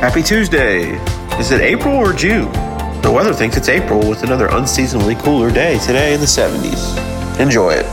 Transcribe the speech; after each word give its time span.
Happy 0.00 0.22
Tuesday. 0.22 0.92
Is 1.40 1.50
it 1.50 1.60
April 1.60 1.96
or 1.96 2.12
June? 2.12 2.52
The 3.02 3.10
weather 3.12 3.34
thinks 3.34 3.56
it's 3.56 3.68
April 3.68 4.08
with 4.08 4.22
another 4.22 4.46
unseasonably 4.46 5.16
cooler 5.16 5.50
day 5.50 5.76
today 5.80 6.14
in 6.14 6.20
the 6.20 6.26
70s. 6.26 7.40
Enjoy 7.40 7.72
it. 7.72 7.84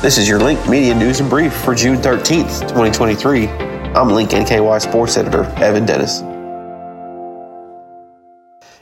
This 0.00 0.16
is 0.16 0.26
your 0.26 0.38
Link 0.38 0.66
Media 0.66 0.94
News 0.94 1.20
and 1.20 1.28
Brief 1.28 1.52
for 1.52 1.74
June 1.74 1.98
13th, 1.98 2.60
2023. 2.60 3.48
I'm 3.48 4.08
Link 4.08 4.30
NKY 4.30 4.80
Sports 4.80 5.18
Editor 5.18 5.44
Evan 5.58 5.84
Dennis. 5.84 6.20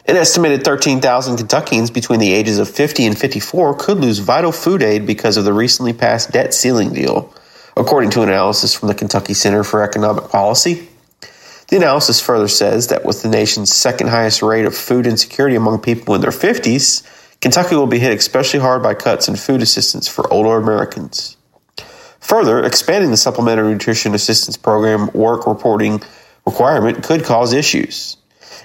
An 0.06 0.14
estimated 0.16 0.62
13,000 0.62 1.38
Kentuckians 1.38 1.92
between 1.92 2.20
the 2.20 2.32
ages 2.32 2.60
of 2.60 2.70
50 2.70 3.04
and 3.04 3.18
54 3.18 3.74
could 3.74 3.98
lose 3.98 4.20
vital 4.20 4.52
food 4.52 4.84
aid 4.84 5.08
because 5.08 5.36
of 5.36 5.44
the 5.44 5.52
recently 5.52 5.92
passed 5.92 6.30
debt 6.30 6.54
ceiling 6.54 6.92
deal, 6.92 7.34
according 7.76 8.10
to 8.10 8.22
analysis 8.22 8.74
from 8.74 8.86
the 8.86 8.94
Kentucky 8.94 9.34
Center 9.34 9.64
for 9.64 9.82
Economic 9.82 10.28
Policy. 10.30 10.87
The 11.68 11.76
analysis 11.76 12.18
further 12.18 12.48
says 12.48 12.86
that 12.88 13.04
with 13.04 13.22
the 13.22 13.28
nation's 13.28 13.74
second 13.74 14.08
highest 14.08 14.42
rate 14.42 14.64
of 14.64 14.74
food 14.74 15.06
insecurity 15.06 15.54
among 15.54 15.80
people 15.80 16.14
in 16.14 16.22
their 16.22 16.30
50s, 16.30 17.02
Kentucky 17.40 17.76
will 17.76 17.86
be 17.86 17.98
hit 17.98 18.16
especially 18.16 18.60
hard 18.60 18.82
by 18.82 18.94
cuts 18.94 19.28
in 19.28 19.36
food 19.36 19.60
assistance 19.60 20.08
for 20.08 20.32
older 20.32 20.56
Americans. 20.56 21.36
Further, 22.20 22.64
expanding 22.64 23.10
the 23.10 23.18
Supplementary 23.18 23.72
Nutrition 23.72 24.14
Assistance 24.14 24.56
Program 24.56 25.10
work 25.12 25.46
reporting 25.46 26.02
requirement 26.46 27.04
could 27.04 27.24
cause 27.24 27.52
issues. 27.52 28.16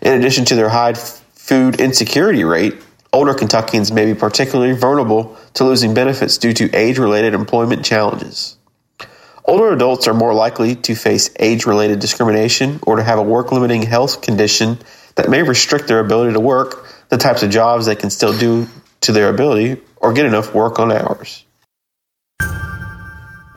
In 0.01 0.13
addition 0.13 0.45
to 0.45 0.55
their 0.55 0.69
high 0.69 0.93
food 0.93 1.81
insecurity 1.81 2.45
rate, 2.45 2.75
older 3.11 3.33
Kentuckians 3.33 3.91
may 3.91 4.05
be 4.05 4.17
particularly 4.17 4.73
vulnerable 4.73 5.37
to 5.55 5.65
losing 5.65 5.93
benefits 5.93 6.37
due 6.37 6.53
to 6.53 6.73
age 6.73 6.97
related 6.97 7.33
employment 7.33 7.83
challenges. 7.83 8.57
Older 9.45 9.73
adults 9.73 10.07
are 10.07 10.13
more 10.13 10.33
likely 10.33 10.75
to 10.75 10.95
face 10.95 11.29
age 11.37 11.65
related 11.65 11.99
discrimination 11.99 12.79
or 12.83 12.95
to 12.95 13.03
have 13.03 13.19
a 13.19 13.23
work 13.23 13.51
limiting 13.51 13.81
health 13.81 14.21
condition 14.21 14.77
that 15.15 15.29
may 15.29 15.43
restrict 15.43 15.87
their 15.87 15.99
ability 15.99 16.33
to 16.33 16.39
work 16.39 16.85
the 17.09 17.17
types 17.17 17.43
of 17.43 17.49
jobs 17.49 17.85
they 17.85 17.95
can 17.95 18.09
still 18.09 18.37
do 18.37 18.67
to 19.01 19.11
their 19.11 19.29
ability 19.29 19.81
or 19.97 20.13
get 20.13 20.25
enough 20.25 20.53
work 20.53 20.79
on 20.79 20.91
hours. 20.93 21.43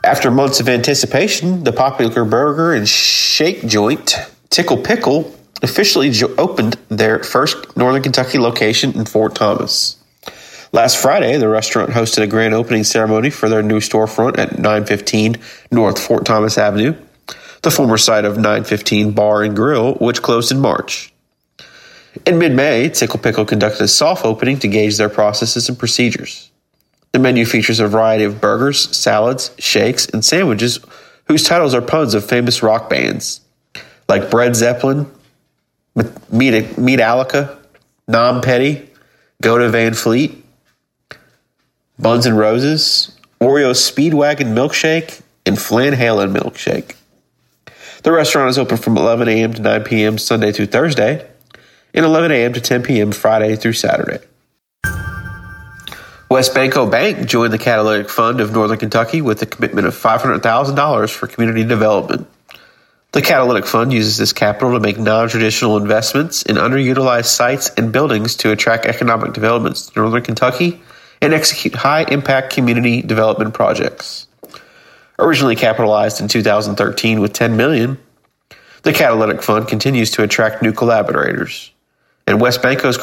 After 0.03 0.29
months 0.29 0.59
of 0.59 0.67
anticipation, 0.67 1.63
the 1.63 1.71
popular 1.71 2.25
burger 2.25 2.73
and 2.73 2.87
shake 2.87 3.65
joint 3.65 4.15
Tickle 4.49 4.77
Pickle 4.77 5.33
officially 5.61 6.11
opened 6.37 6.77
their 6.89 7.23
first 7.23 7.75
Northern 7.77 8.03
Kentucky 8.03 8.39
location 8.39 8.93
in 8.93 9.05
Fort 9.05 9.35
Thomas. 9.35 9.96
Last 10.73 10.97
Friday, 10.97 11.37
the 11.37 11.47
restaurant 11.47 11.91
hosted 11.91 12.23
a 12.23 12.27
grand 12.27 12.53
opening 12.53 12.83
ceremony 12.83 13.29
for 13.29 13.47
their 13.47 13.63
new 13.63 13.79
storefront 13.79 14.37
at 14.37 14.53
915 14.57 15.37
North 15.71 15.99
Fort 15.99 16.25
Thomas 16.25 16.57
Avenue, 16.57 16.95
the 17.61 17.71
former 17.71 17.97
site 17.97 18.25
of 18.25 18.35
915 18.35 19.11
Bar 19.11 19.43
and 19.43 19.55
Grill, 19.55 19.95
which 19.95 20.21
closed 20.21 20.51
in 20.51 20.59
March. 20.59 21.13
In 22.25 22.37
mid 22.37 22.53
May, 22.53 22.89
Tickle 22.89 23.19
Pickle 23.19 23.45
conducted 23.45 23.83
a 23.83 23.87
soft 23.87 24.25
opening 24.25 24.59
to 24.59 24.67
gauge 24.67 24.97
their 24.97 25.09
processes 25.09 25.69
and 25.69 25.79
procedures. 25.79 26.51
The 27.13 27.19
menu 27.19 27.45
features 27.45 27.79
a 27.79 27.87
variety 27.87 28.25
of 28.25 28.41
burgers, 28.41 28.95
salads, 28.95 29.51
shakes, 29.57 30.07
and 30.07 30.25
sandwiches 30.25 30.79
whose 31.27 31.43
titles 31.43 31.73
are 31.73 31.81
puns 31.81 32.13
of 32.13 32.27
famous 32.27 32.61
rock 32.61 32.89
bands 32.89 33.41
like 34.07 34.29
Bread 34.29 34.55
Zeppelin, 34.55 35.11
Meat, 35.95 36.75
Metallica, 36.75 37.57
Nom 38.07 38.41
Petty, 38.41 38.89
to 39.41 39.69
Van 39.69 39.93
Fleet, 39.93 40.43
Buns 41.99 42.27
and 42.27 42.37
Roses, 42.37 43.17
Oreo 43.41 43.71
Speedwagon 43.71 44.53
Milkshake, 44.53 45.21
and 45.45 45.59
Flan 45.59 45.93
Halen 45.93 46.35
Milkshake. 46.35 46.95
The 48.03 48.11
restaurant 48.11 48.49
is 48.49 48.59
open 48.59 48.77
from 48.77 48.97
11 48.97 49.27
a.m. 49.27 49.53
to 49.53 49.61
9 49.61 49.83
p.m. 49.83 50.17
Sunday 50.19 50.51
through 50.51 50.67
Thursday, 50.67 51.27
and 51.95 52.05
11 52.05 52.31
a.m. 52.31 52.53
to 52.53 52.61
10 52.61 52.83
p.m. 52.83 53.11
Friday 53.11 53.55
through 53.55 53.73
Saturday. 53.73 54.19
WesBanco 56.29 56.91
Bank 56.91 57.27
joined 57.27 57.51
the 57.51 57.57
Catalytic 57.57 58.09
Fund 58.09 58.41
of 58.41 58.51
Northern 58.51 58.77
Kentucky 58.77 59.21
with 59.21 59.41
a 59.41 59.45
commitment 59.45 59.87
of 59.87 59.95
$500,000 59.95 61.09
for 61.09 61.25
community 61.25 61.63
development. 61.63 62.27
The 63.13 63.21
Catalytic 63.21 63.65
Fund 63.65 63.91
uses 63.91 64.17
this 64.17 64.33
capital 64.33 64.73
to 64.73 64.79
make 64.79 64.99
non 64.99 65.29
traditional 65.29 65.77
investments 65.77 66.43
in 66.43 66.57
underutilized 66.57 67.25
sites 67.25 67.71
and 67.77 67.91
buildings 67.91 68.35
to 68.37 68.51
attract 68.51 68.85
economic 68.85 69.33
developments 69.33 69.87
to 69.87 69.99
Northern 69.99 70.21
Kentucky 70.21 70.81
and 71.21 71.33
execute 71.33 71.75
high 71.75 72.03
impact 72.03 72.53
community 72.53 73.01
development 73.01 73.53
projects. 73.53 74.27
Originally 75.19 75.55
capitalized 75.55 76.21
in 76.21 76.27
2013 76.27 77.19
with 77.19 77.33
10 77.33 77.57
million, 77.57 77.97
the 78.83 78.93
Catalytic 78.93 79.41
Fund 79.41 79.67
continues 79.67 80.11
to 80.11 80.23
attract 80.23 80.61
new 80.61 80.71
collaborators, 80.71 81.71
and 82.27 82.39
WesBanco's 82.39 82.97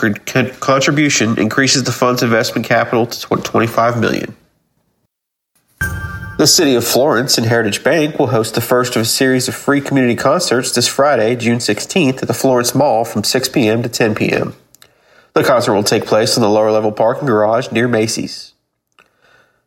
contribution 0.61 1.39
increases 1.39 1.83
the 1.83 1.93
fund's 1.93 2.23
investment 2.23 2.67
capital 2.67 3.07
to 3.07 3.37
25 3.37 4.01
million. 4.01 4.37
The 6.37 6.47
City 6.49 6.75
of 6.75 6.85
Florence 6.85 7.39
and 7.39 7.47
Heritage 7.47 7.85
Bank 7.85 8.19
will 8.19 8.27
host 8.29 8.55
the 8.55 8.61
first 8.61 8.97
of 8.97 9.03
a 9.03 9.05
series 9.05 9.47
of 9.47 9.55
free 9.55 9.81
community 9.81 10.17
concerts 10.17 10.73
this 10.73 10.89
Friday, 10.89 11.37
June 11.37 11.59
16th, 11.59 12.23
at 12.23 12.29
the 12.29 12.35
Florence 12.35 12.75
Mall 12.75 13.05
from 13.05 13.23
6 13.23 13.49
p.m. 13.51 13.85
to 13.85 13.89
10 13.89 14.17
p.m. 14.17 14.55
The 15.35 15.43
concert 15.43 15.75
will 15.75 15.83
take 15.83 16.07
place 16.07 16.37
in 16.37 16.43
the 16.43 16.49
lower 16.49 16.71
level 16.71 16.93
parking 16.93 17.27
garage 17.27 17.73
near 17.73 17.89
Macy's. 17.89 18.53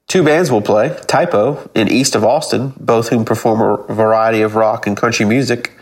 Two 0.07 0.23
bands 0.23 0.49
will 0.49 0.61
play 0.61 0.97
Typo 1.07 1.69
in 1.75 1.89
east 1.89 2.15
of 2.15 2.23
Austin, 2.23 2.73
both 2.79 3.09
whom 3.09 3.25
perform 3.25 3.61
a 3.61 3.93
variety 3.93 4.41
of 4.41 4.55
rock 4.55 4.87
and 4.87 4.95
country 4.95 5.25
music. 5.25 5.73